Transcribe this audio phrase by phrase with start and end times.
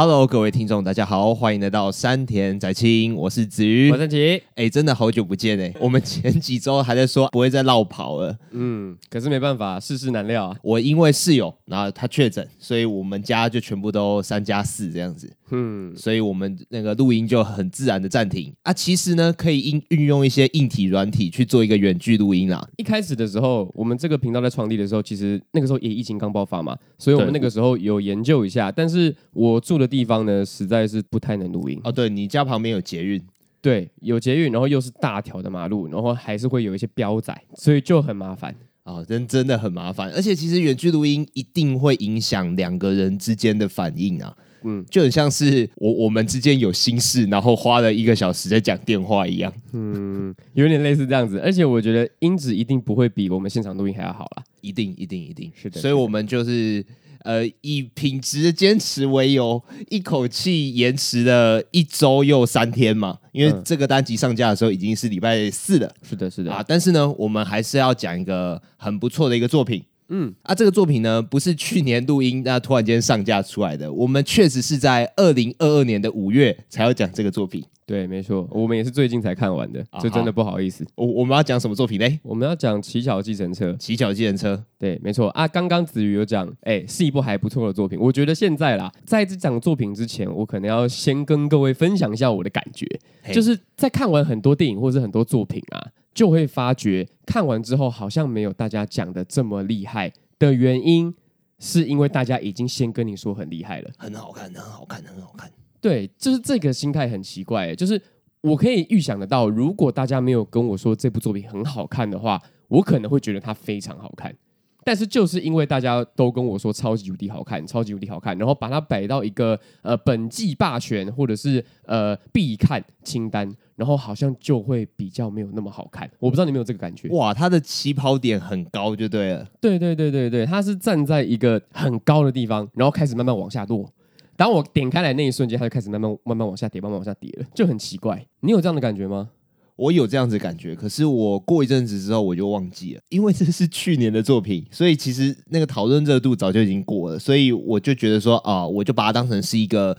[0.00, 4.40] Hello，各位听众，大家好，欢迎来到山田宅清，我是子瑜，我是奇。
[4.54, 10.56] 哎，真的好久不见哎， 我们前几周还在说不会再落跑了，嗯，可是没办法，世事难料啊。
[10.62, 18.72] 我因为室友，然后他确诊，所以我们家就全部都三加四这样子，嗯，所以我们那个录音就很自然的暂停啊。
[18.72, 22.68] 其实呢，可以应运用一些硬体软体去做一个远距录音啦。
[22.76, 31.92] 一开始的时候，我们这个频道在创立的时候，其实那个时候也疫情刚爆发嘛，所以我们那个时候有研究一下，但是我住的地方呢，实在是不太能录音哦。
[31.92, 33.20] 对，你家旁边有捷运，
[33.60, 40.10] 对，有捷运，然后又是大条的马路，然后还是会有一些标仔，所以就很麻烦哦，真真的很麻烦。
[40.12, 51.38] 而且其实远距录音一定会影响两个人之间的反应啊，嗯，就很像是我我们之间有心事，然后花了一个小时在讲电话一样，嗯，有点类似这样子。
[51.40, 55.80] 而且我觉得音质一定不会比我们现场录音还要好啦，一定一定一定是的。
[55.80, 56.84] 所以我们就是。
[57.24, 65.86] 呃，以品质的坚持为由，一口气延迟了一周又三天嘛，因为这个单集上架的时候已经是礼拜四了。
[65.88, 66.64] 嗯、是的，是的啊。
[66.66, 69.82] 但是呢，我们还是要讲一个很不错的一个作品。
[70.08, 77.64] 嗯，啊，这个作品呢，不是去年录音那突然间上架出来的，我们确实是在二零二二年的五月才要讲这个作品。
[77.84, 80.84] 对，没错，我们也是最近才看完的，就真的不好意思。
[80.94, 82.20] 我我们要讲什么作品呢？
[82.22, 83.72] 我们要讲《奇巧计程车》。
[83.78, 85.48] 奇巧计程车，对，没错啊。
[85.48, 87.98] 刚刚子瑜有讲，哎，是一部还不错的作品。
[87.98, 92.86] 我觉得现在啦，在这讲作品之前，我可能要先跟各位分享一下我的感觉，
[93.32, 95.86] 就是在看完很多电影或者是很多作品啊，
[96.18, 101.14] 就会发觉看完之后好像没有大家讲的这么厉害的原因，
[101.60, 105.48] 是因为大家已经先跟你说很厉害了，很好看，很好看，很好看。
[105.80, 108.02] 对，就是这个心态很奇怪，就是
[108.40, 114.34] 我可以预想得到，如果大家没有跟我说这部作品很好看的话，我可能会觉得它非常好看。
[114.82, 123.48] 但是就是因为大家都跟我说超级无敌好看，超级无敌好看，然后把它摆到一个呃本季霸权或者是呃必看清单，
[123.78, 126.10] 然后好像就会比较没有那么好看。
[126.18, 127.08] 我不知道你有没有这个感觉？
[127.10, 129.48] 哇，它的起跑点很高，就对了。
[129.60, 133.88] 对对对对对，它是站在一个很高的地方，然后开始慢慢往下落。
[134.36, 138.26] 当我点开来那一瞬间，它就开始慢慢慢慢往下跌，慢慢往下跌了，就很奇怪。
[138.40, 139.30] 你有这样的感觉吗？
[139.76, 149.96] 我有这样子的感觉，可是我过一阵子之后我就忘记了，因为这是去年的作品，所以其实那个讨论热度早就已经过了，所以我就觉得说啊，我就把它当成是一个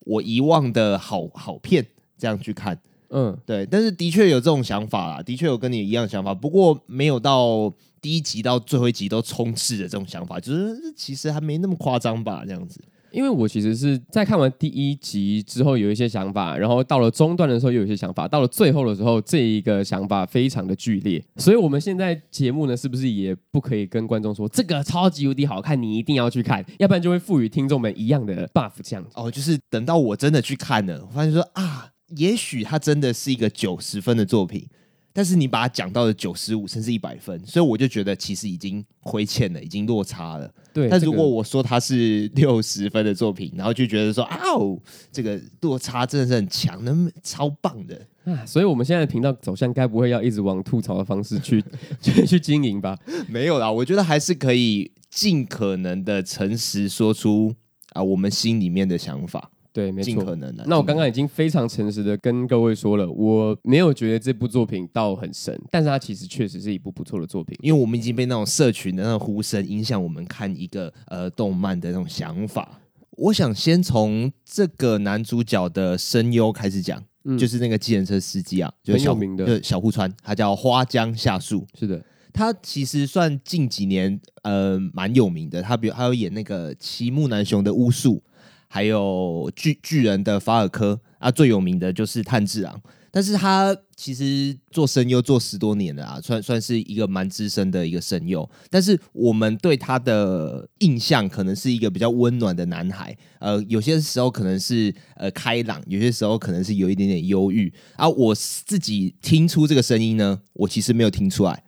[0.00, 1.86] 我遗忘的好好片
[2.16, 2.78] 这样去看。
[3.10, 3.66] 嗯，对。
[3.66, 12.80] 但是的确有这种想法啦，的确有跟你一样的想法，不过没有到第一集到最后一集都充斥着这种想法，就是其实还没那么夸张吧，这样子。
[13.10, 29.12] 因为我其实是在看完第一集之后有一些想法，然后到了中段的时候又有一些想法，到了最后的时候这一个想法非常的剧烈，所以我们现在节目呢是不是也不可以跟观众说这个超级无敌好看，你一定要去看，要不然就会赋予听众们一样的 buff 这样子。
[29.14, 34.66] 哦，就是等到我真的去看了，我发现说啊，也许它真的是一个九十分的作品。
[35.10, 40.48] 但是你把它讲到了九十五甚至一百分，所以我就觉得其实已经亏欠了，已经落差了。
[40.72, 44.78] 对，但如果我说它是六十分的作品，然后就觉得说啊哦，
[45.10, 48.46] 这个落差真的是很强，那么超棒的啊！
[48.46, 51.64] 所以我们现在的频道走向该不会要一直往吐槽的方式去
[52.00, 52.96] 去去经营吧？
[53.26, 57.52] 没有啦，我觉得还是可以尽可能的诚实说出
[57.94, 59.50] 啊我们心里面的想法。
[59.78, 60.64] 对，没错，尽可能的。
[60.66, 67.56] 那我刚刚已经非常诚实的跟各位说了，我没有觉得这部作品到很神，但是它其实确实是一部不错的作品。
[67.62, 72.80] 因为我们已经被那种社群的那种呼声影响，我们看一个呃动漫的那种想法。
[73.12, 81.64] 我想先从这个男主角的声优开始讲，嗯、就是那个计程车司机啊，就是小名的，就是小户川，他叫花江夏树。
[81.78, 85.62] 是的，他其实算近几年呃蛮有名的。
[85.62, 88.20] 他比如还有演那个齐木楠雄的巫术。
[88.68, 92.80] 还有巨巨人的法尔科啊，最有名的就是炭治郎，
[93.10, 98.48] 但是他其实做声优做十多年了啊，算算是一个蛮资深的一个声优。
[98.70, 108.08] 但是我们对他的印象可能是一个比较温暖的男孩，呃，有些时候可能是呃开朗，有些时候可能是有一点点忧郁啊。
[108.08, 111.64] 我自己听出这个声音呢，我其实没有听出来。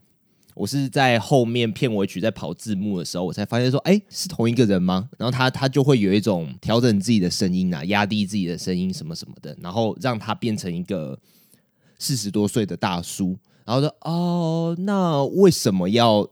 [0.61, 5.09] 我是在后面片尾曲在跑字幕的时候，我才发现说，哎，是同一个人吗？
[5.17, 11.19] 然后他他就会有一种调整自己的声音啊，压低自己的声音什么什么的，然后让他变成一个
[11.99, 13.35] 四十多岁的大叔。
[13.65, 16.29] 然后说，哦，那为什么要？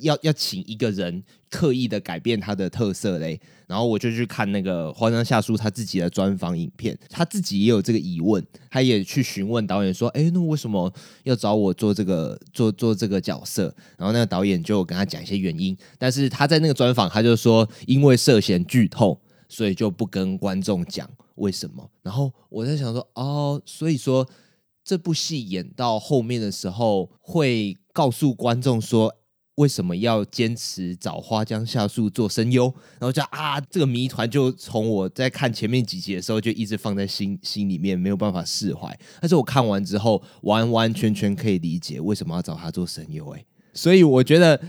[0.00, 10.92] 要要请一个人刻意的改变他的特色嘞，然后我就去看那个花江夏树他自己的专访影片，他自己也有这个疑问，他也去询问导演说：“哎，那为什么
[11.22, 21.88] 要找我做这个做做这个角色？”然后那个导演就跟他讲一些原因，但是他在那个专访他就说：“因为涉嫌剧透，所以就不跟观众讲为什么。
[22.02, 24.28] 然后我在想说，哦，所以说
[24.84, 29.14] 这部戏演到后面的时候，会告诉观众说。
[29.56, 32.64] 为什么要坚持找花江夏树做声优？
[32.98, 38.98] 然后就啊，这个谜团就从我在看前面几集的时候就一直放在心心里面，没有办法释怀。
[39.20, 43.28] 但是我看完之后，完完全全可以理解为什么要找他做声优。
[43.30, 44.60] 哎，所以我觉得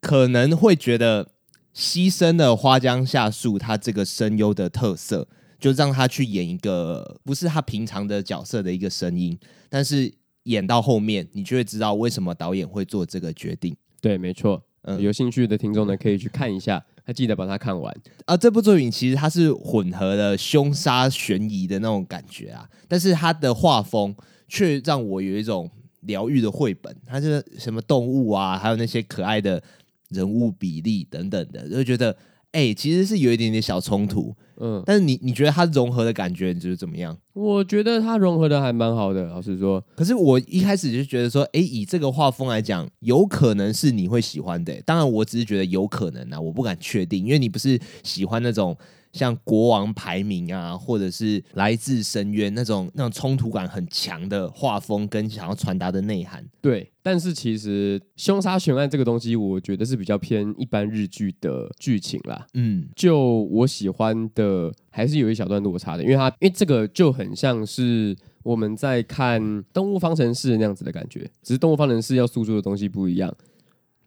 [0.00, 1.30] 可能会觉得
[1.74, 5.26] 牺牲了花江夏树他这个声优的特色，
[5.58, 9.38] 就让他去演一个不是他平常的角色的一个声音。
[9.70, 10.12] 但是
[10.42, 13.74] 演到后面，你就会知道为什么导演会做这个决定。
[14.02, 14.62] 对，没错。
[14.82, 17.96] 嗯，有兴趣的听众呢，可以去看一下，还记得把它看完。
[18.26, 24.14] 啊，这部作品其实它是混合了凶杀悬疑的那种感觉啊，但是它的画风
[24.48, 25.70] 却让我有一种
[26.00, 26.94] 疗愈的绘本。
[27.06, 29.62] 它是什么动物啊，还有那些可爱的
[30.08, 32.14] 人物比例等等的，就觉得。
[32.52, 37.16] 哎、欸，其实是有一点点小冲突，嗯，但是你你觉得它融合的感觉就是怎么样？
[37.32, 39.82] 我觉得它融合的还蛮好的，老实说。
[39.96, 44.80] 可是我一开始就觉得说，哎、欸，以这个画风来讲，有可能是你会喜欢的。
[44.82, 48.76] 当然，我只是觉得有可能啊，我不敢确定，因为你不是喜欢那种。
[49.12, 56.90] 像国王排名啊，或者是来自深渊那种那种冲突感很强的画风跟想要传达的内涵，对。
[57.02, 62.46] 但是其实凶杀悬案这个东西，我觉得是比较偏一般日剧的剧情啦。
[62.54, 69.42] 嗯，就我喜欢的还是有一小段落差的，因为它因为这个就很像是我们在看
[69.72, 73.34] 《动物方程式》那样子的感觉，只是《动物方程式》要诉说的东西不一样，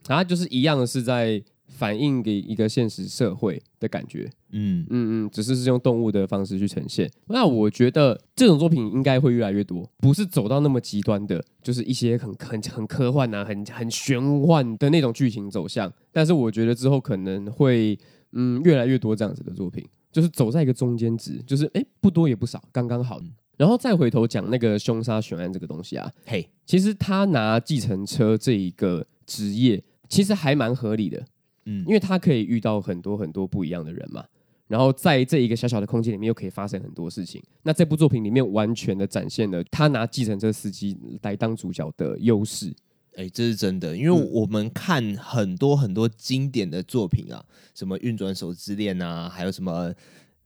[0.01, 1.43] 它就是一样的是在。
[1.75, 7.09] 反映给一个现实社会的感觉，嗯嗯嗯，只是是用动物的方式去呈现。
[7.27, 15.91] 那我觉得这种作品应该会越来越多，不是走到那么极端的，就是一些很很很科幻啊，很很玄幻的那种剧情走向。
[16.13, 17.99] 但是我觉得之后可能会，
[18.31, 23.19] 嗯，越来越多这样子的作品，就是走在一个中间值，就是哎，不多也不少，刚刚好。
[23.57, 31.25] 然后再回头讲那个凶杀悬案这个东西啊，嘿，其实他拿计程车这一个职业，其实还蛮合理的。
[31.65, 34.25] 嗯，因为他可以遇到很多很多不一样的人嘛，
[34.67, 37.43] 然后在这一个小小的空间里面又可以发生很多事情。
[37.63, 42.73] 那这部作品里面完全的展现了他拿计程车司机来当主角的优势。
[43.15, 49.93] 哎，这是真的，因为我们看很多很多经典的作品啊，什么《运转手之恋》啊，还有什么。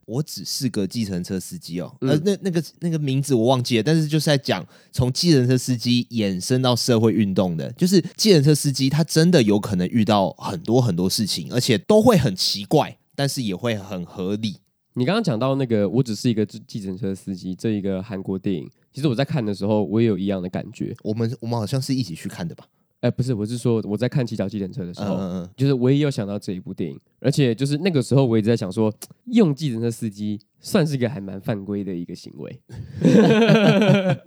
[0.10, 14.58] 我只是个计程车司机哦，呃，那那个那个名字我忘记了，但是就是在讲从计程车司机衍生到社会运动的，就是计程车司机他真的有可能遇到很多很多事情，而且都会很奇怪，但是也会很合理。
[14.96, 20.96] 你刚刚讲到那个我只是一个计程车司机这一个韩国电影，其实我在看的时候我也有一样的感觉。
[21.04, 22.66] 我们我们好像是一起去看的吧？
[23.02, 28.94] 哎、欸，不是，我是说我在看《骑脚计程车》的时候，嗯嗯就是我也有想到这一部电影，而且就是那个时候我一直在想说，
[29.32, 32.62] 用计程车司机算是一个还蛮犯规的一个行为。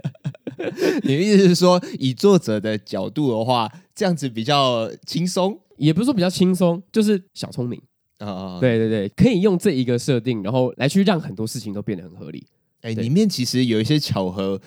[1.02, 7.78] 你的意思是说，以作者的角度的话，这样子比较轻松，也不是说比较轻松，就是小聪明
[8.18, 8.58] 啊、哦。
[8.58, 12.46] 对对对，可以用这一个设定，然后来去让很多事情都变得很合理。
[12.80, 14.58] 哎、欸，里面其实有一些巧合。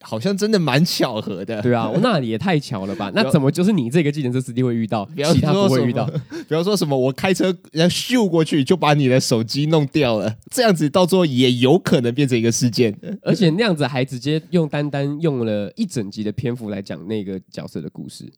[0.00, 3.10] 好像真的蛮巧合的，对啊，那也太巧了吧？
[3.16, 6.06] 那怎么就是你这个计程车司机会遇到，其他不会遇到？
[6.48, 18.30] 比方说什么，我开车要咻过去就把你的手机弄掉了， 这样子到最后也有可能变成一个事件，而且那样子还直接用单单用了一整集的篇幅来讲那个角色的故事。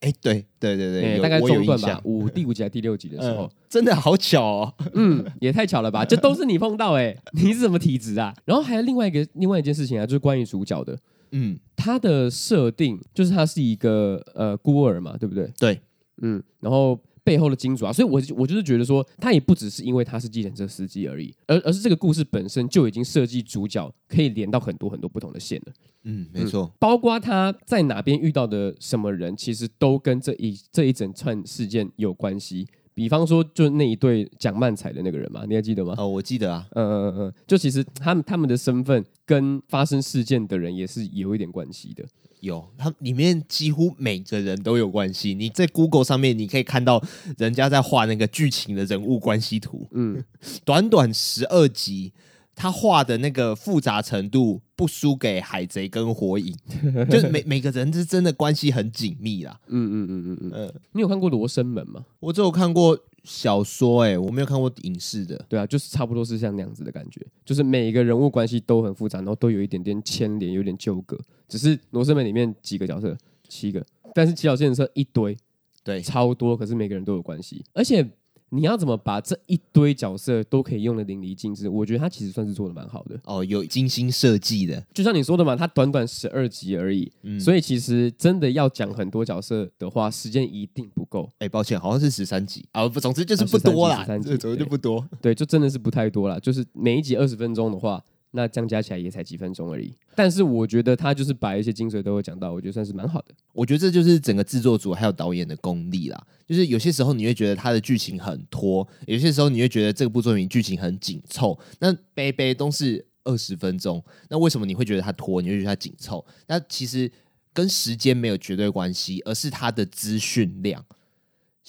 [0.00, 8.34] 哎，对对对对，大概中段吧，五第五集还是第六集的时候，嗯，真的好巧哦，嗯，也太巧了吧，这都是你碰到哎，你是什么体质啊？
[8.44, 10.98] 然后还有另外一个另外一件事情啊，就是关于主角的，
[11.32, 15.52] 嗯，他的设定就是他是一个呃孤儿嘛，对不对？
[15.58, 15.80] 对，
[16.22, 16.98] 嗯，然后。
[17.22, 25.72] 背后的金主啊，所以我我就是觉得说，他也不只是因为他是计程车司机而已，而而是这个故事本身就已经设计主角可以连到很多很多不同的线了。
[26.04, 32.66] 嗯，没错，嗯，包括他在哪边遇到的什么人，其实都跟这一这一整串事件有关系。
[33.00, 35.94] 比方说，就那一对讲漫才的那个人嘛，你还记得吗？
[35.96, 42.04] 哦，我记得啊，嗯嗯嗯，就其实他们他们的身份跟发生事件的人也是有一点关系的。
[42.40, 45.34] 有，他里面几乎每个人都有关系。
[45.34, 47.02] 你在 Google 上面，你可以看到
[47.38, 49.88] 人家在画那个剧情的人物关系图。
[49.92, 50.22] 嗯，
[50.66, 52.12] 短短十二集，
[52.60, 56.54] 他画的那个复杂程度不输给海贼跟火影，
[57.08, 59.58] 就是每每个人是真的关系很紧密啦。
[59.68, 60.74] 嗯嗯嗯嗯嗯嗯。
[60.92, 62.04] 你有看过罗生门吗？
[62.20, 62.98] 我只有看过。
[63.22, 65.44] 小说哎、欸，我没有看过影视的。
[65.46, 71.18] 对啊，就是差不多是像那样子的感觉，就是每一个人物关系都很复杂，然后都有一点点牵连，有点纠葛。
[71.46, 73.14] 只是《罗生门》里面几个角色，
[73.46, 75.36] 七个，但是骑脚计程车一堆，
[75.84, 77.62] 对，超多，可是每个人都有关系。
[77.74, 78.02] 而且
[78.50, 81.68] 你要怎么把这一堆角色都可以用的淋漓尽致？
[81.68, 84.84] 我觉得他其实算是做的蛮好的哦，有精心设计的。
[84.92, 91.30] 就像你说的嘛，他短短十二集而已，嗯、所以其实真的要讲很多角色的话，时间一定不够。
[91.38, 95.08] 哎，抱歉，好像是十三集啊，不，总之就是不多啦，十三集，总之就不多。
[95.22, 96.38] 对，就真的是不太多啦。
[96.40, 98.02] 就是每一集二十分钟的话。
[98.32, 103.34] 那这样加起来也才几分钟而已，但是我觉得他就是把一些精髓都会讲到，我觉得算是蛮好的。
[103.52, 106.26] 我觉得这就是整个制作组还有导演的功力啦。
[106.46, 111.58] 就是有些时候你会觉得他的剧情很拖，有些时候你会觉得这部作品剧情很紧凑。
[111.80, 115.42] 那杯杯都是二十分钟，那为什么你会觉得他拖？
[115.42, 116.24] 你会觉得他紧凑？
[116.46, 117.10] 那其实
[117.52, 120.84] 跟时间没有绝对关系，而是他的资讯量。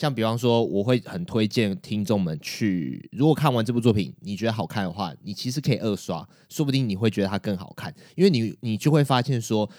[0.01, 9.69] 像比方说，我会很推荐听众们去，如果看完这部作品你觉得好看的话，你其实可以二刷，说不定你会觉得它更好看，因为你你就会发现说，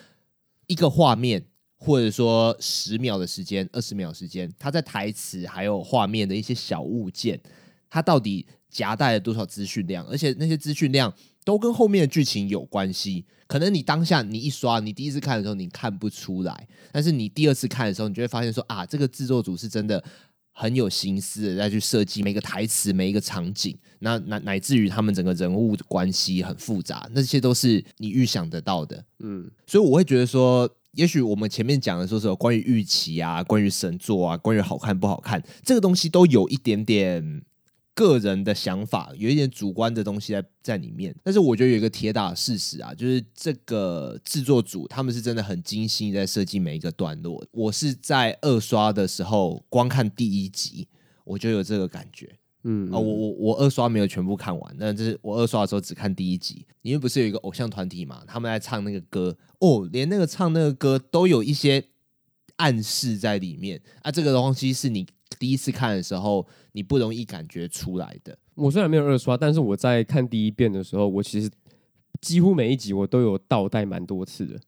[0.69, 1.45] 一个画面
[1.77, 7.41] 或者说十秒的时间、二十秒时间，它在台词还有画面的一些小物件，
[7.91, 11.13] 它到底夹带了多少资讯量，而且那些资讯量。
[11.45, 20.03] 都跟后面的剧情有关系，可能你当下你一刷，你第一次看的时候你看不出来，但是你第二次看的时候，你就会发现说啊，这个制作组是真的
[20.53, 29.05] 很有心思的在去设计每个台词、每一个场景，那乃乃至于他们整个人物的关系很复杂，那些都是你预想得到的。
[29.19, 37.43] 嗯，所以我会觉得说，也许我们前面讲的说是有关于预期啊，关于神作啊，关于好看不好看，这个东西都有一点点。
[37.95, 47.45] 个人的想法有一点主观的东西在在里面，但是我觉得有一个铁打的事实啊，就是这个制作组他们是真的很精心在设计每一个段落。
[47.51, 50.89] 我是在二刷的时候光看第一集，
[51.25, 52.39] 我就有这个感觉。
[52.65, 61.85] 嗯啊，我我我二刷没有全部看完，但是我二刷的时候只看第一集，因为不是有一个偶像团体嘛，他们在唱那个歌哦，连那个唱那个歌都有一些
[62.57, 65.07] 暗示在里面啊，这个东西是你。
[65.39, 68.39] 第一次看的时候，你不容易感觉出来的。
[68.55, 71.51] 我虽然没有二刷，但是我在看第一遍的时候，我其实
[72.21, 74.61] 几乎每一集我都有倒带蛮多次的，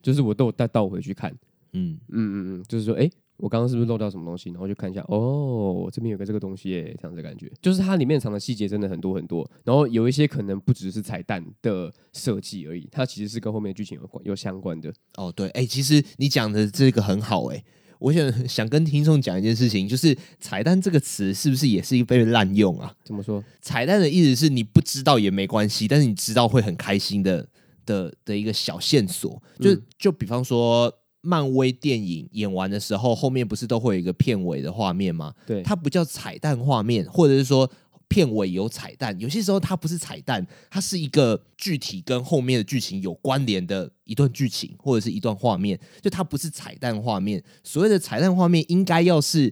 [0.00, 1.32] 就是我都有带倒回去看。
[1.72, 3.10] 嗯嗯嗯嗯，就是说，哎，
[3.42, 4.50] 我刚刚是不是漏掉什么东西？
[4.50, 7.50] 然后就看一下，哦，这边有个这个东西耶，这样的感觉。
[7.60, 14.94] 就是它里面藏的细节真的很多很多，然后有一些可能不只是彩蛋的设计而已，它其实是跟后面的剧情有关有相关的。
[15.16, 17.62] 哦，对，哎，其实你讲的这个很好，哎。
[17.98, 22.92] 我想想跟听众讲一件事情，就是“彩蛋”这个词是不是也是一个被滥用啊？
[23.04, 23.40] 怎么说？
[23.60, 27.46] 彩蛋的意思是你不知道也没关系，但是你知道会很开心的
[27.86, 29.40] 的的一个小线索。
[29.60, 35.32] 就就比方说，漫威电影演完的时候，后面不是都会有一个片尾的画面吗？
[35.46, 37.70] 对，它不叫彩蛋画面，或者是说。
[38.08, 47.42] 片尾有彩蛋，有些时候它不是彩蛋，它是一个具体跟后面的剧情有关联的一段剧情或者是一段画面，就它不是彩蛋画面。
[47.64, 49.50] 所谓的彩蛋画面，应该要是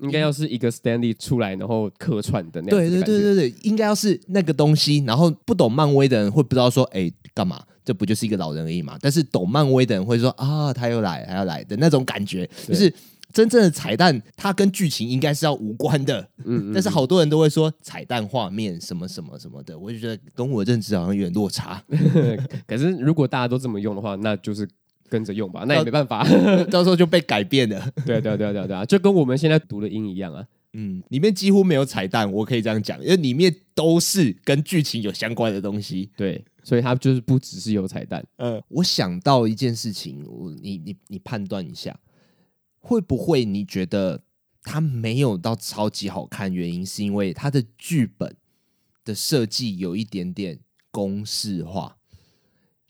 [0.00, 2.70] 应该要是一个 Stanley 出来然后客串的那样。
[2.70, 5.04] 对对对对对，应该要是那个东西。
[5.06, 7.64] 然后不懂漫威的人会不知道说，哎，干嘛？
[7.90, 8.96] 这不就是一个老人而已嘛？
[9.00, 12.92] 但是懂漫威的人会说啊，他又来，他要来的那种感觉，就是。
[13.32, 16.20] 真正的彩蛋，它跟剧情应该是要无关的。
[16.38, 21.80] 嗯，嗯，但是好多人都会说彩蛋画面什么什么什么的，我就觉得跟我认知好像有点落差。
[22.66, 24.68] 可是如果大家都这么用的话，那就是
[25.08, 26.26] 跟着用吧，那也没办法，
[26.72, 27.80] 到时候就被改变了。
[28.04, 30.44] 对对对对对啊，就跟我们现在读的音一样啊。
[30.72, 36.10] 嗯，里面几乎没有彩蛋，我可以这样讲，因为里面都是跟剧情有相关的东西。
[36.16, 38.24] 对，所以它就是不只是有彩蛋。
[38.36, 41.98] 嗯，我想到一件事情，我你你你判断一下。
[42.82, 44.22] 会不会你觉得
[44.62, 46.52] 它没有到超级好看？
[46.52, 48.34] 原因是因为它的剧本
[49.04, 50.58] 的设计有一点点
[50.90, 51.98] 公式化。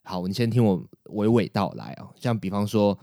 [0.04, 2.14] 好，你先听我娓娓道来哦。
[2.14, 2.96] 像比方说，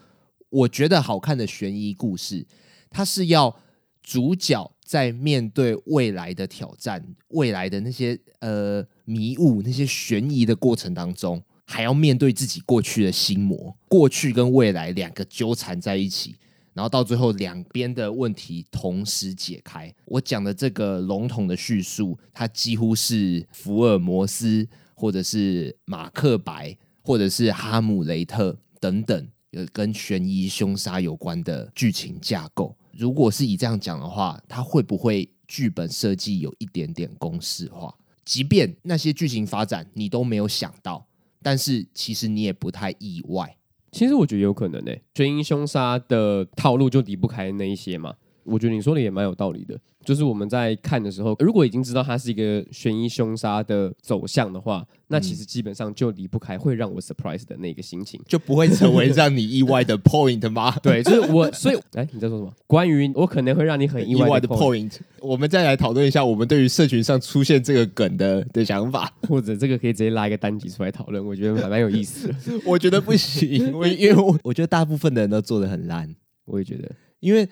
[0.49, 2.47] 我觉得好看的悬疑故事，
[2.89, 3.59] 它是要
[4.07, 16.37] 主角在面对未来的挑战、未来的那些呃迷雾、那些悬疑的过程当中，还要面对自己过去的心魔，过去跟未来两个纠缠在一起。
[16.73, 19.93] 然后到最后，两边的问题同时解开。
[20.05, 32.76] 我讲的这个笼统的叙述，它几乎是福尔摩斯，或者是马克白，或者是哈姆雷特等等，有跟悬疑凶杀有关的剧情架构。
[32.97, 37.93] 如果是以这样讲的话，它会不会剧本设计有一点点公式化？
[38.25, 41.05] 即便那些剧情发展你都没有想到，
[41.43, 43.55] 但是其实你也不太意外。
[43.91, 48.15] 其实我觉得有可能诶、欸，悬疑凶杀的套路就离不开那一些嘛。
[48.43, 49.79] 我觉得你说的也蛮有道理的。
[50.07, 60.73] 就是我们在看的时候，如果已经知道它是一个悬疑凶杀的走向的话，那其实基本上就离不开会让我 surprise 的那个心情，就不会成为让你意外的 point 吗？
[60.81, 62.53] 对，就是我，所以，哎，你在说什么？
[62.67, 72.35] 关于我可能会让你很意外的 point，我们再来讨论一下我们对于社群上出现这个梗的的想法， 或者这个可以直接拉一个单集出来讨论，我觉得还蛮有意思的。
[72.63, 77.45] 我觉得不行，因为因为我我觉得大部分的人都做的很烂，我也觉得，因为。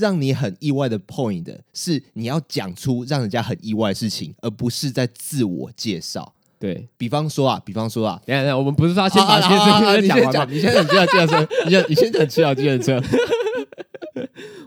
[0.00, 6.34] 让你很意外的 point 是你要讲出让人家很意外的事情，而不是在自我介绍。
[6.58, 9.96] 对，比方说啊，比方说啊，等下等下，我们不是说先把先生讲完吗？
[10.00, 13.00] 你先讲，你先讲计程车，你先你先讲吃好计程车。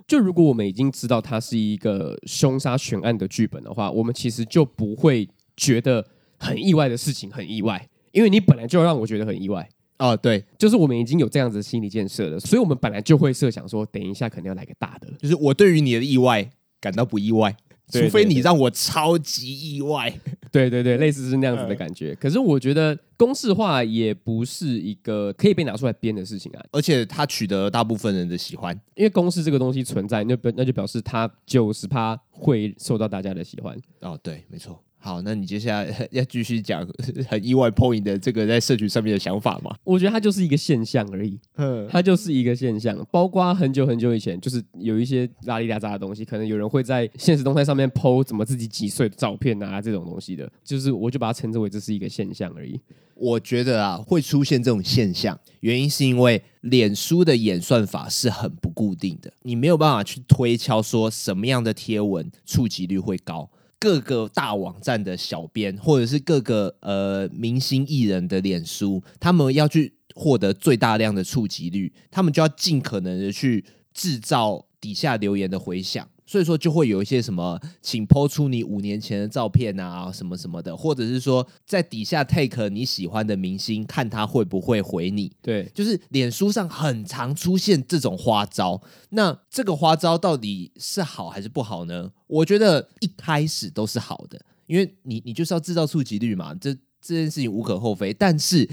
[0.08, 6.06] 就如果我们已经知道它是一个凶杀悬案的剧本的话，我们其实就不会觉得
[6.38, 9.70] 很意外的事情很意外，因为你本来就让我觉得很意外。
[10.04, 16.46] 哦，对，就是我们已经有这样子的心理建设了，所以我们本来就会设想说，等一下可能要来个大的，就是我对于你的意外
[16.82, 17.56] 感到不意外，
[17.90, 20.14] 对对对，除非你让我超级意外。
[20.52, 22.12] 对对对，类似是那样子的感觉。
[22.12, 33.76] 嗯、可是我觉得公式化也不是一个可以被拿出来编的事情啊，而且它取得大部分人的喜欢，因为公式这个东西存在，那那就表示它九十趴会受到大家的喜欢。
[34.02, 34.84] 哦，对，没错。
[35.06, 36.88] 好，那你接下来 要继续讲
[37.28, 39.76] 很意外 point 的这个在社群上面的想法吗？
[39.84, 42.98] 我觉得它就是一个现象而已，嗯，它就是一个现象。
[43.12, 52.80] 包括很久很久以前，就是有一些拉里拉杂的东西，可能有人会在现实动态上面 po 怎么自己几岁的照片啊，这种东西的，就是我就把它称之为这是一个现象而已。
[53.16, 63.50] 我觉得啊，会出现这种现象，原因是因为脸书的演算法是很不固定的，你没有办法去推敲说什么样的贴文触及率会高。
[63.84, 76.08] 各个大网站的小编，或者是各个呃明星艺人的脸书，他们要去获得最大量的触及率，他们就要尽可能的去制造底下留言的回响。
[76.26, 85.32] 所以说就会有一些什么，请 po 出你五年前的照片啊，什么什么的，或者是说在底下 take 你喜欢的明星，看他会不会回你。
[85.42, 88.82] 对，就是脸书上很常出现这种花招。
[89.10, 92.12] 那这个花招到底是好还是不好呢？
[92.28, 98.14] 我觉得一开始都是好的，因为你你就是要制造触及率嘛，这这件事情无可厚非。
[98.14, 98.70] 但是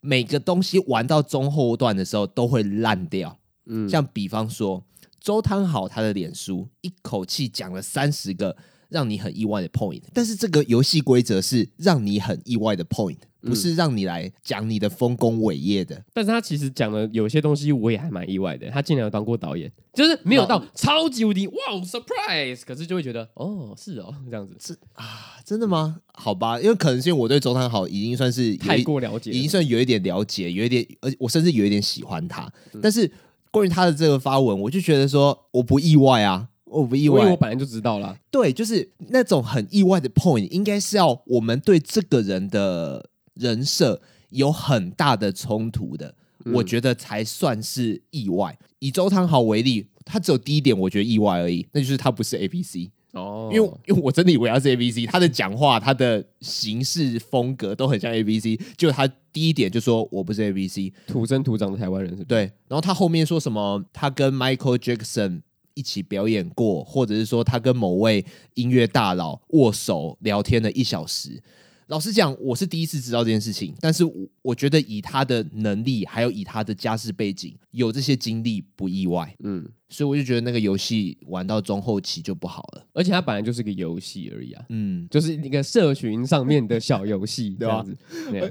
[0.00, 3.38] 每个东西玩到中后段的时候都会烂掉。
[3.64, 4.84] 嗯，像比方说。
[5.20, 8.56] 周汤好他的脸书一口气讲了三十个
[8.88, 16.02] 让你很意外的 point，但是这个游戏规则是让你很意外的 point，不是让你来讲你的丰功伟业的。
[16.12, 21.54] 但是他其实讲的有些东西我也还蛮意外的，他竟然有当过导演，就是没有到超级无敌哇
[21.84, 26.00] surprise，可是就会觉得哦是哦 这样子是啊真的吗？
[26.14, 32.52] 好吧，因为可能是因为我对周汤好已经算是太过了解，已经算有一点了解，有一点而我甚至有一点喜欢他，
[32.82, 33.08] 但是。
[33.50, 38.16] 关于他的这个发文，我就觉得说我不意外啊，我不意外，因为我本来就知道了。
[38.30, 48.56] 对，就是那种很意外的 point，应该是要我们对这个人的人设有很大的冲突的，嗯、我觉得才算是意外。
[48.78, 52.90] 以周汤豪为例，他只有第一点我觉得意外而已，那就是他不是 ABC。
[53.12, 62.24] 哦，因为因为我真的以为他是 A B C，他的讲话、他的行事风格都很像 A B C，就他第一点就说我不是 A B C，土生土长的台湾人是？
[62.24, 65.40] 对，然后他后面说什么，他跟 Michael Jackson
[65.74, 71.42] 一起表演过，或者是说他跟某位音乐大佬握手聊天了一小时。
[71.90, 79.34] 老实讲，我是第一次知道这件事情，但是我我觉得以他的能力，还有以他的家世背景，有这些经历不意外。
[79.42, 84.64] 嗯，所以我就觉得那个游戏玩到中后期就不好了，而且它本来就是个游戏而已啊。
[84.68, 87.84] 嗯，就是一个社群上面的小游戏， 对吧？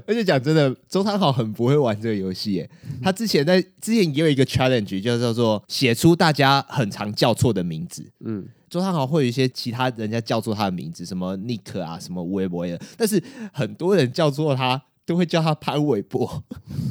[0.06, 2.70] 而且讲真的，周汤豪很不会玩这个游戏，耶。
[3.00, 8.06] 他之前在之前也有一个 challenge，就叫做写出大家很常叫错的名字。
[8.22, 8.46] 嗯。
[8.70, 13.20] 周汤豪会有一些其他人家叫做他的名字，什么 Nick 啊，什么微博的，但是
[13.52, 16.44] 很多人叫做他都会叫他潘玮柏，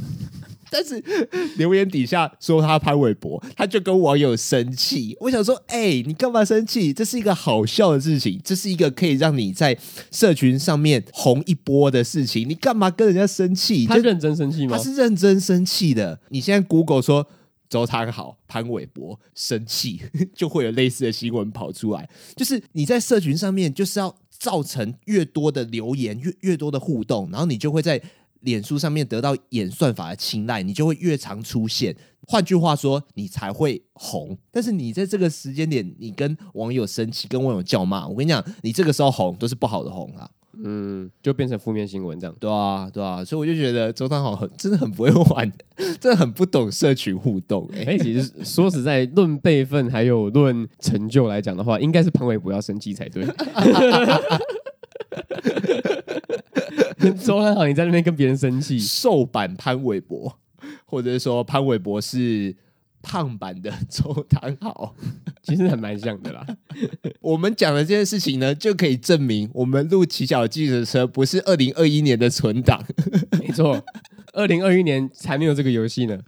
[0.70, 1.02] 但是
[1.56, 5.16] 留言底下说他潘玮柏，他就跟网友生气。
[5.22, 6.92] 我想说，哎、欸，你干嘛生气？
[6.92, 9.78] 这是一个好笑的事情，这是一个可以让你在
[10.12, 13.86] 社群上面红一波的事情，你干嘛跟人家生气？
[13.88, 14.76] 他认真生气吗？
[14.78, 16.20] 他是认真生气的。
[16.28, 17.26] 你现在 Google 说。
[17.70, 20.02] 周汤豪、潘玮柏生气，
[20.34, 22.10] 就会有类似的新闻跑出来。
[22.36, 28.02] 就是你在社群上面，就是要造成越多的留言，越越多的互动，然后你就会在
[28.42, 31.96] 脸书上面得到演算法的青睐，你就会越常出现。
[32.28, 34.38] 换句话说，你才会红。
[34.52, 40.30] 但是你在这个时间点，你跟网友生气，跟网友叫骂，我跟你讲，你这个时候红都是不好的红啊。
[40.64, 42.36] 嗯，就变成负面新闻这样。
[42.40, 45.52] 对啊，对啊，所以我就觉得周汤豪很真的很不会玩，
[46.00, 47.84] 真的很不懂社群互动、欸。
[47.84, 53.26] 哎、欸，其实说实在，论辈分还有论成就来讲的话，应该是潘玮柏要生气才对。
[57.24, 60.38] 周汤豪，你在那边跟别人生气， 瘦版潘玮柏，
[60.86, 62.54] 或者是说潘玮柏是
[63.02, 64.96] 胖版的周汤豪，
[65.44, 66.46] 其实还蛮像的啦。
[67.22, 72.84] 我们讲的这件事情呢，就可以证明我们录骑脚计程车不是二零二一年的存档。
[73.40, 73.84] 没错，
[74.34, 76.20] 二零二一年才没有这个游戏呢。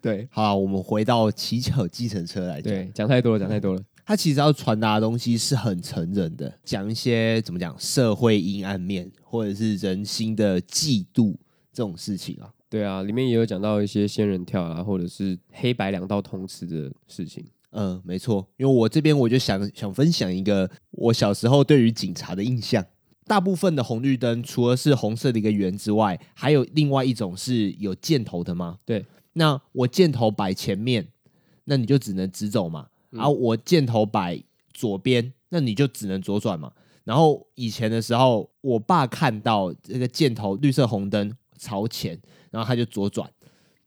[0.00, 2.72] 对，好，我们回到骑脚计程车来讲。
[2.72, 3.82] 对，讲太多了，讲太多了。
[4.06, 11.34] 它其实要传达的东西是很成人的，讲一些怎么讲社会阴暗面，或者是人心的嫉妒
[11.72, 12.50] 这种事情啊。
[12.74, 17.46] 对啊，里面也有讲到一些仙人跳啊，或者是黑白两道通吃的事情。
[17.70, 22.84] 嗯，没错，因为我这边我就想想分享一个我小时候对于警察的印象。
[23.28, 28.76] 大部分的红绿灯除了是红色的一个圆之外，还有另外一种是有箭头的吗？
[28.84, 31.06] 对，那我箭头摆前面，
[31.66, 32.88] 那你就只能直走嘛。
[33.10, 36.72] 然后我箭头摆左边，那你就只能左转嘛。
[37.04, 42.20] 然后以前的时候，我爸看到这个箭头绿色红灯朝前，
[42.54, 43.28] 然后他就左转。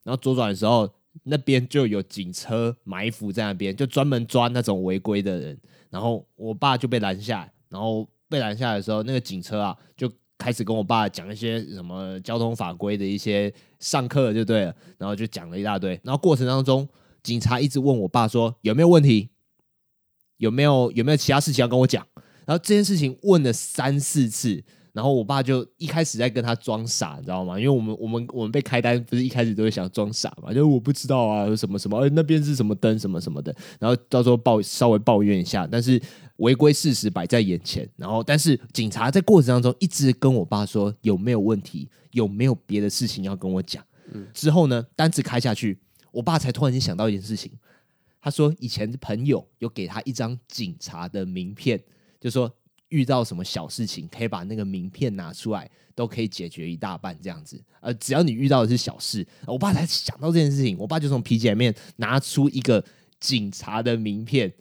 [0.03, 5.57] 然后左转的时候，那边就有警车埋伏在那边，就专门抓那种违规的人。
[5.89, 15.99] 然后我爸就被拦下，然后被拦下的时候，那个警车啊就开始跟我爸讲一些什么交通法规的一些上课就对了，然后就讲了一大堆。
[16.03, 16.85] 然后过程当中。
[17.23, 19.31] 警察一直问我爸说有没有问题，
[20.37, 22.07] 有没有有没有其他事情要跟我讲？
[22.45, 24.63] 然后这件事情问了三四次，
[24.97, 27.59] 然后我爸就一开始在跟他装傻，你知道吗？
[27.59, 36.01] 因为我们我们我们被开单不是一开始都会想装傻嘛，就是我不知道啊，什么什么，哎，那边是什么灯什么什么的，然后到时候抱稍微抱怨一下，但是
[36.37, 43.83] 违规事实摆在眼前，然后但是警察在过程当中一直跟我爸说有没有问题，有没有别的事情要跟我讲？
[44.11, 45.77] 嗯，之后呢，单子开下去。
[46.11, 47.51] 我爸才突然间想到一件事情，
[48.19, 51.79] 他说以前朋友有给他一张警察的名片，
[52.19, 52.51] 就说
[52.89, 57.61] 遇到什么小事情可以把那个名片拿出来，都可以解决一大半这样子。
[57.81, 60.77] 呃，只要你遇到的是小事，我爸才想到这件事情。
[60.77, 62.83] 我爸就从皮夹里面拿出一个
[63.19, 64.53] 警察的名片，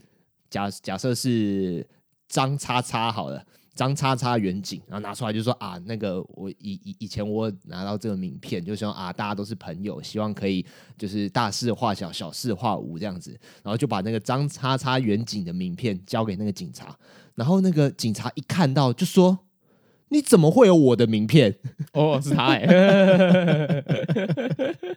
[0.51, 1.87] 假假设是
[2.29, 3.45] 张叉叉好了。
[3.77, 10.65] 张叉叉远景，然后拿出来就说啊，那个我以以以前我拿到这个名片，就说啊，大家都是朋友，希望可以
[10.97, 16.97] 就是大事化小，小事化无这样子，然后就把那个张叉叉远景的名片交给那个警察，
[17.35, 19.39] 然后那个警察一看到就说，
[20.09, 21.55] 你怎么会有我的名片？
[21.93, 22.65] 哦，是他 哎，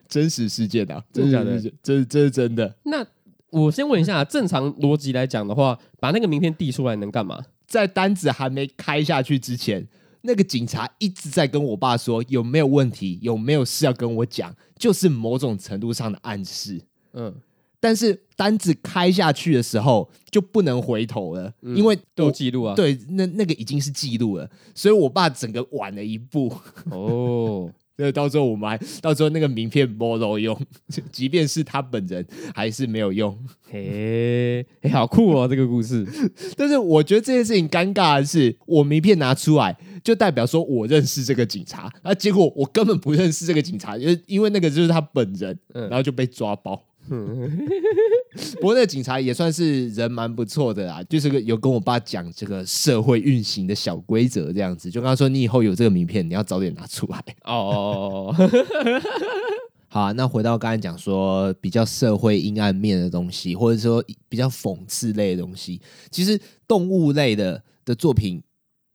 [0.07, 2.73] 真实事件啊，真的，这这这是真的。
[2.83, 3.05] 那
[3.49, 7.43] 我先问一下，正常逻辑来讲的话，把那个名片递出来能干嘛？
[7.69, 9.87] 在单子还没开下去之前，
[10.21, 16.81] 那个警察一直在跟我爸说有没有问题，有没有事要跟我讲，就是某种程度上的暗示。
[17.13, 17.33] 嗯，
[17.79, 22.75] 但是单子开下去的时候就不能回头了，嗯、因为都有记录啊。
[22.75, 26.51] 对，那那个已经是记录了，所以我爸整个晚了一步。
[26.89, 27.71] 哦。
[27.99, 30.57] 对，到时候我们还到时候那个名片没有用，
[31.11, 33.37] 即便是他本人还是没有用。
[33.69, 36.07] 嘿，嘿，好酷哦，这个故事。
[36.55, 46.81] 但是我觉得这件事情尴尬的是，我名片拿出来就代表说我认识这个警察，啊，结果我根本不认识这个警察，因为因为那个就是他本人，然后就被抓包。
[48.59, 57.23] 不过那个警察也算是人蛮不错的啦，就是个有跟我爸讲这个社会运行的小规则这样子，就跟他说，你以后有这个名片，你要早点拿出来。
[57.43, 58.33] 哦
[59.91, 68.43] 好啊，那回到刚才讲说比较社会阴暗面的东西，或者说比较讽刺类的东西，其实动物类的的作品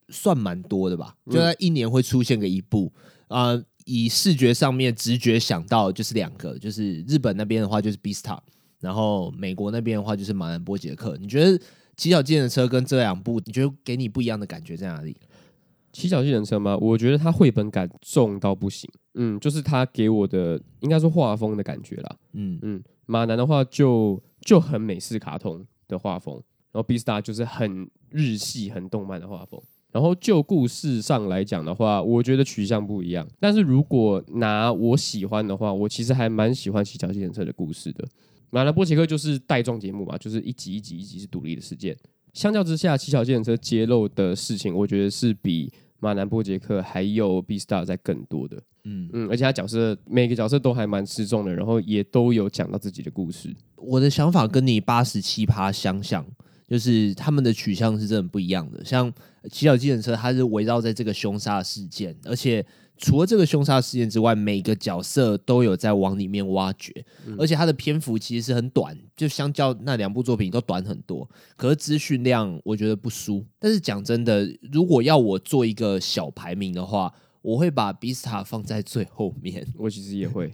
[0.09, 1.17] 算蛮多的吧？
[1.31, 2.93] 就在一年会出现个一部
[3.29, 3.49] 啊。
[3.49, 8.23] 呃以视觉上面直觉想到就是两个，就是日本那边的话就是《Beastars》，
[8.81, 11.15] 然后美国那边的话就是《马南波杰克》。
[11.19, 11.59] 你觉得
[11.97, 15.13] 《骑脚计程车》跟这两部，你觉得给你不一样的感觉在哪里？
[15.93, 16.77] 《骑脚计程车》吗？
[16.79, 18.91] 我觉得它绘本感重到不行。
[19.15, 22.17] 嗯，就是它给我的应该说画风的感觉啦。
[22.33, 26.35] 嗯嗯，马南的话就就很美式卡通的画风，
[26.73, 29.63] 然后《Beastars》就是很日系、很动漫的画风。
[29.95, 33.25] 然后就故事上来讲的话，我觉得取向不一样。
[33.39, 38.05] 但是如果拿我喜欢的话，我其实还蛮喜欢骑脚计程车的故事的。
[38.51, 41.97] 马南波杰克就是带状节目嘛，就是一集一集一集是独立的事件。
[42.33, 48.61] 相较之下，骑脚计程车揭露的事情，我觉得是比马南波杰克还有 Beastars 在更多的。
[48.83, 53.55] 嗯嗯，而且他角色每个角色都还蛮吃重的，然后也都有讲到自己的故事。
[53.77, 56.27] 我的想法跟你八十七趴相像。
[56.69, 58.85] 就是他们的取向是真的不一样的。
[58.85, 59.13] 像
[59.51, 62.65] 骑小计程车，它是围绕在这个凶杀事件，而且
[62.97, 66.93] 除了这个凶杀事件之外，每个角色都有在往里面挖掘，
[67.27, 71.29] 嗯、而且它的篇幅其实是很短，就相较那两部作品都短很多。
[71.57, 73.45] 可是资讯量我觉得不输。
[73.59, 79.67] 但是讲真的，如果要我做一个小排名的话，我会把 Beastars 放在最后面。
[79.77, 80.53] 我其实也会。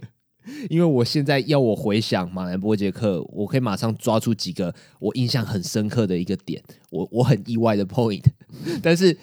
[0.69, 8.25] 因为我现在要我回想马兰波杰克，我可以马上抓出几个我印象很深刻的一个点，我我很意外的 point，
[8.83, 9.17] 但是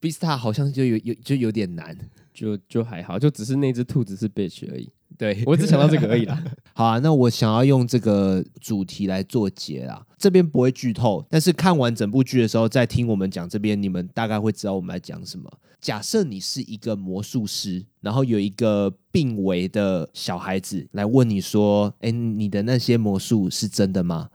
[0.00, 1.96] Bista 好像就有有就有点难，
[2.32, 4.88] 就就还好，就只是那只兔子是 bitch 而已。
[5.20, 6.42] 对，我只想到这个而已啦。
[6.72, 10.06] 好啊，那我想要用这个主题来做结啦。
[10.16, 15.52] 这边不会剧透，但是看完整部剧的时候再听我们讲这边，你们大概会知道我们在讲什么。
[15.78, 24.30] 假设你是一个魔术师，然后有一个病危的小孩子来问你说：“哎，你的那些魔术是真的吗？”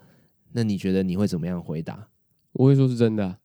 [0.54, 2.10] 那你觉得你会怎么样回答？
[2.54, 3.38] 我会说是真的啊。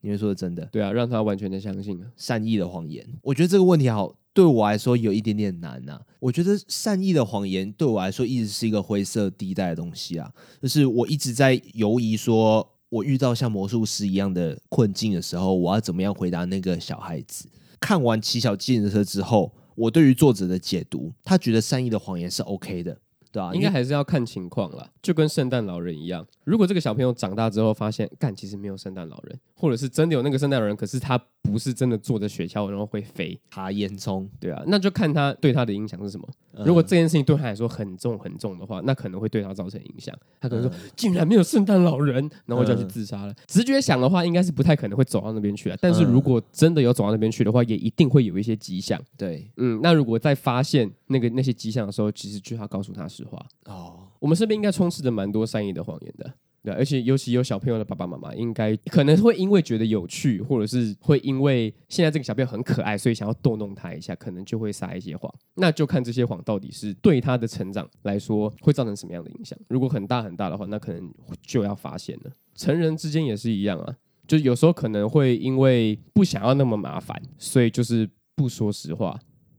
[0.00, 0.64] 你会说是真的？
[0.72, 2.06] 对啊，让他完全的相信啊。
[2.16, 4.16] 善意的谎言，我觉得这个问题好。
[4.36, 6.02] 对我来说有一点点难呐、啊。
[6.20, 10.30] 我觉得善意的谎言对我来说一直是一个灰色地带的东西啊。
[10.60, 17.48] 就是我一直在犹疑，说我遇到像魔术师一样的困境的时候，我要怎么样回答那个小孩子？
[17.80, 22.98] 看完《骑小自行车》之后，我对于作者的解读，他觉得善意的谎言是 OK 的。
[23.32, 26.26] 对啊，应该还是要看情况啦，就跟圣诞老人一样。
[26.44, 36.28] 如果这个小朋友长大之后发现，干其实没有圣诞老人，或者是真的有那个圣诞老人，可是他不是真的坐着雪橇然后会飞，爬烟囱，对啊，那就看他对他的影响是什么。
[36.64, 40.14] 如果这件事情对他来说很重很重的话，那可能会对他造成影响。
[40.40, 43.34] 他可能说，竟然没有圣诞老人，然后就要去自杀了。
[43.46, 45.76] 直觉想的话，应该是不太可能会走到那边去啊。
[45.80, 49.00] 但是如果真的有走到那边去的话，也一定会有一些迹象。
[49.16, 54.08] 对，嗯，那如果在发现那个那些迹象的时候，其实就要告诉他实话哦。
[54.18, 56.32] 我们身边应该充斥着蛮多善意的谎言的。
[56.66, 65.32] 对，而且尤其有小朋友的爸爸妈妈，应该可能会因为觉得有趣，或者是会因为现在这个小朋友很可爱，所以想要逗弄他一下，可能就会撒一些谎。
[65.54, 69.56] 那就看这些谎到底是对他的成长来说会造成什么样的影响。
[69.68, 71.08] 如果很大很大的话，那可能
[71.40, 72.32] 就要发现了。
[72.56, 79.16] 成人之间也是一样啊，就有时候可能会因为不想要那么麻烦，所以就是不说实话。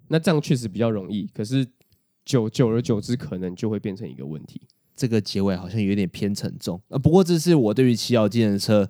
[0.09, 1.65] 那这样确实比较容易，可是
[2.25, 4.61] 久久而久之，可能就会变成一个问题。
[4.97, 8.83] 这个结尾好像有点偏沉重啊，不过这是我对于《七号计程车》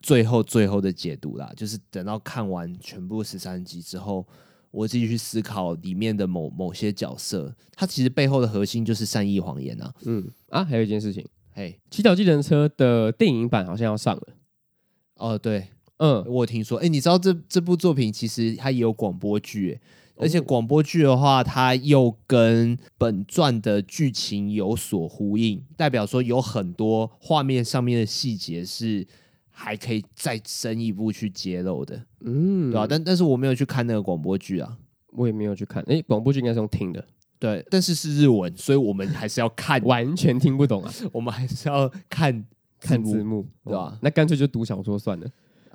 [0.00, 4.24] 最后最后的解读啦，就是等到看完全部十三集之后，
[4.70, 9.92] 我自己去思考里面的某某些角色，它其实背后的核心就是善意谎言啊。
[10.04, 14.28] 嗯啊，还有一件事情，嘿，《七号计程车》的电影版好像要上了。
[15.16, 15.66] 哦，对，
[15.96, 19.80] 嗯，我听说，哎，你知道这这部作品其实它也有广播剧，哎。
[20.18, 29.06] 而且广播剧的话，它又跟本传的剧情有所呼应，代表说有很多画面上面的细节是
[29.50, 32.86] 还可以再深一步去揭露的，嗯，对吧？
[32.88, 34.76] 但但是我没有去看那个广播剧啊，
[35.12, 35.82] 我也没有去看。
[35.86, 37.04] 哎，广播剧应该是用听的，
[37.38, 42.44] 对，但是是日文，所以我们还是要看，完全听不懂啊， 我们还是要看
[42.80, 43.98] 看字幕，对吧？
[44.02, 45.28] 那干脆就读小说算了。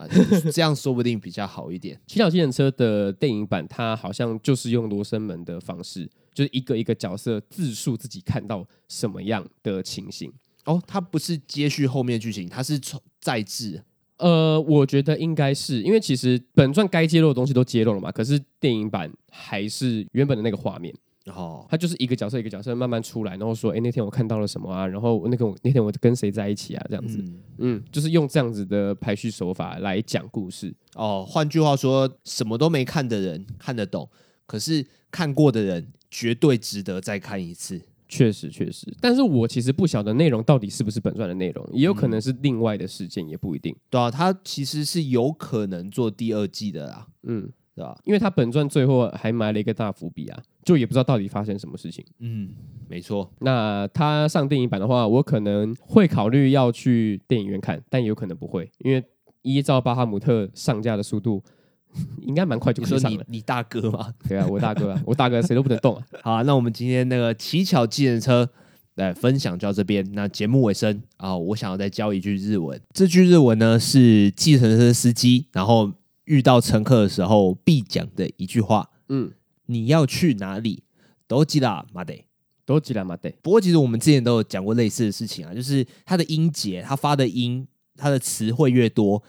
[0.03, 0.09] 啊，
[0.51, 1.99] 这样说不定比较好一点。
[2.07, 10.31] 七小计程车的电影版，它好像就是用罗生门的方式，就是一个一个角色自述自己看到什么样的情形。
[10.65, 12.79] 哦，它不是接续后面剧情，它是
[13.19, 13.83] 再制。
[14.17, 20.93] 呃，我觉得应该是因为其实本传该揭露的东西都揭露了嘛，可是电影版还是原本的那个画面。
[21.23, 24.85] 然后他就是一个角色一个角色慢慢出来，然后说：“哎，那天我看到了什么啊？
[24.85, 26.85] 然后那个我那天我跟谁在一起啊？
[26.89, 30.75] 这样子，嗯，嗯，就是用这样子的排序手法来讲故事。
[30.95, 34.09] 哦，换句话说，什么都没看的人看得懂，
[34.45, 37.81] 可是看过的人绝对值得再看一次。
[38.09, 38.93] 确实，确实。
[38.99, 43.73] 但是我其实不晓得内容到底是不是本传的内容，也有可能是另外的事件，也不一定。
[43.89, 47.07] 对啊，他其实是有可能做第二季的啦。
[47.23, 47.97] 嗯。”对吧？
[48.03, 52.05] 因为他本传最后还埋了一个大伏笔啊，就也不知道到底发生什么事情。
[52.19, 52.49] 嗯，
[52.87, 53.31] 没错。
[53.39, 59.03] 那他上电影版的话，我可能会考虑要去电影院看，但有可能不会，因为
[59.41, 61.43] 依照巴哈姆特上架的速度，
[62.21, 63.25] 应该蛮快就可以上了。
[63.27, 64.13] 你，你大哥吗？
[64.29, 66.05] 对啊，我大哥啊， 我大哥谁都不能动啊。
[66.21, 68.47] 好啊，那我们今天那个骑巧计程车
[68.95, 70.07] 来分享就到这边。
[70.13, 72.79] 那节目尾声啊，我想要再教一句日文。
[72.93, 75.91] 这句日文呢是计程车司机，然后。
[76.25, 79.31] 遇到乘客的时候必讲的一句话，嗯，
[79.65, 80.83] 你要去哪里？
[81.27, 82.25] 都吉拉马得，
[82.65, 83.33] 都吉拉马得。
[83.41, 89.23] 不过其实我们之前都有讲过类似的事情啊，就是它的音节，它发的音，它的词汇越多，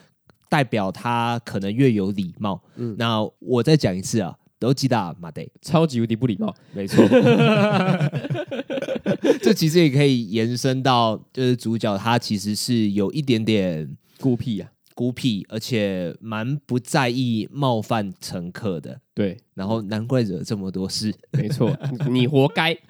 [0.49, 2.63] 代表它可能越有礼貌。
[2.77, 7.03] 嗯，那我再讲一次啊，都记得马得，超级无敌不礼貌，没错。
[9.41, 19.01] 这其实也可以延伸到，就是主角他其实是有一点点孤僻啊，孤僻，而且蛮不在意冒犯乘客的。
[19.13, 21.13] 对，然后难怪惹这么多事。
[21.33, 21.77] 没错，
[22.09, 22.71] 你活该。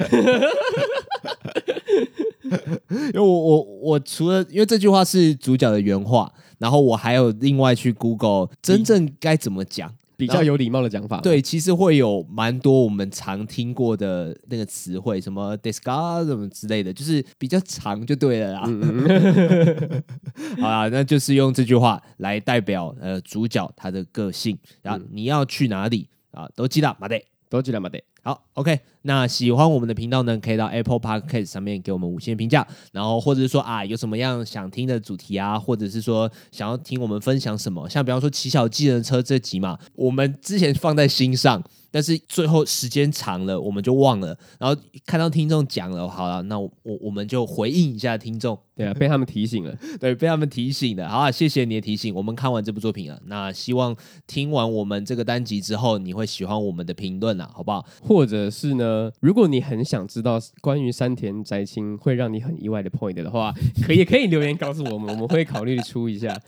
[2.45, 9.93] 因为我我我除了因为这句话是主角的原话，然后我还有另外去 Google 真正该怎么讲。
[10.17, 18.61] 比较有礼貌的讲法，对，其实会有蛮多我们常听过的那个词汇，什么 discuss 什么之类的，就是比较长就对了啦。
[20.61, 27.21] 好啦，那就是用这句话来代表呃主角他的个性，然后你要去哪里啊，都记得马得，
[27.55, 28.03] 都记得马得。
[28.23, 41.63] 好，OK，那喜欢我们的频道呢，可以到 Apple Podcast 上面给我们五星评价，然后或者是说啊，有什么样想听的主题啊，或者是说想要听我们分享什么，像比方说骑小技能车这集嘛，我们之前放在心上。
[41.95, 44.37] 但是最后时间长了，我们就忘了。
[44.59, 44.77] 然后
[45.07, 48.59] 看到听众讲了，好了，那我我们就回应一下听众。
[48.75, 51.09] 对啊，被他们提醒了， 对，被他们提醒了。
[51.09, 52.13] 好啊，谢谢你的提醒。
[52.13, 53.95] 我们看完这部作品了，那希望
[54.27, 57.87] 听完我们这个单集之后，你会喜欢我们的评论啊，好不好？
[58.03, 63.55] 或者是呢，如果你很想知道关于山田宅青会让你很意外的 point 的话，
[63.87, 66.37] 可以可以留言告诉我们，我们会考虑出一下。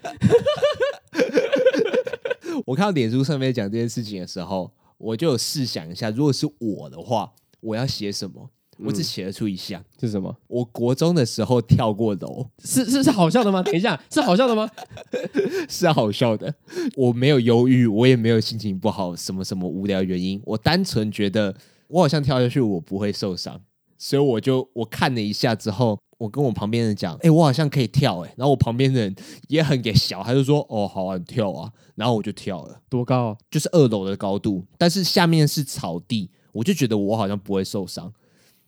[2.66, 4.68] 我看到脸书上面讲这件事情的时候。
[4.98, 8.50] 我就有试想一下，如果是我的话，我要写什么？
[8.78, 10.36] 我只写得出一项，是什么？
[10.48, 13.62] 我国中的时候跳过楼，是是是好笑的吗？
[13.62, 14.70] 等一下，是好笑的吗？
[15.68, 16.54] 是好笑的。
[16.94, 21.56] 我没有忧郁，我也没有心情不好，什么什么无聊原因，我单纯觉得
[21.88, 23.62] 我好像跳下去，我不会受伤，
[23.96, 25.98] 所以我就我看了一下之后。
[26.18, 29.14] 我跟我旁边人讲，哎、欸，我好像可以跳，哎，然后我旁边的人
[29.48, 33.36] 也很给小，他就说，哦，好啊，跳啊，然后我就跳了，多高啊？
[33.50, 38.10] 就是二楼的高度，但是下面是草地，我就觉得我好像不会受伤，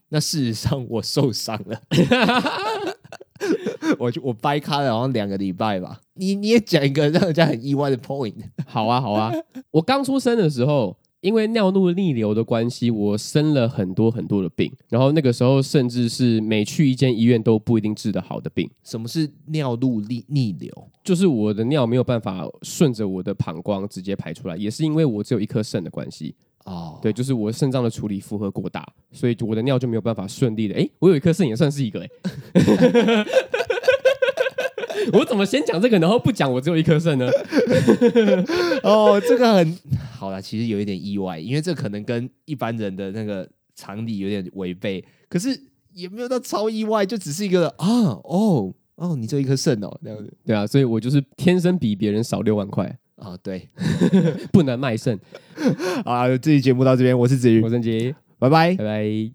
[0.09, 1.81] 那事实上我受伤了，
[3.97, 5.99] 我就我掰开了，好像两个礼拜吧。
[6.13, 8.35] 你你也讲一个让人家很意外的 point，
[8.67, 9.33] 好啊，好啊，
[9.71, 10.95] 我刚出生的时候。
[11.21, 18.69] 因为尿路逆流的关系，我生了很多很多的病，然后那个时候甚至是每去一间医院都不一定治得好的病。
[18.83, 20.71] 什么是尿路逆逆流？
[21.03, 26.33] 就是我的尿没有办法顺着我的膀胱直接排出来，也是因为我只有一颗肾的关系。
[26.65, 30.75] 哦，对，就是我肾脏的处理负荷过大，所以我的尿就没有办法顺利的。
[30.75, 32.09] 哎，我有一颗肾也算是一个哎。
[35.13, 37.29] 我怎么先讲这个，然后不讲我只有一颗肾呢？
[38.83, 39.77] 哦，这个很
[40.17, 45.59] 好啦，其实有一点意外，因为这可能跟一般人的那个常理有点违背，可是
[45.93, 47.87] 也没有到超意外，就只是一个啊，
[48.23, 52.97] 哦哦，你只有一颗肾哦，这样子，对啊，所以我就是天生比别人少六万块。
[53.15, 53.67] 啊，对，
[54.49, 55.19] 不能卖肾。
[56.05, 59.31] 啊，这期节目到这边，我是子瑜，我是曾杰，拜拜，拜拜。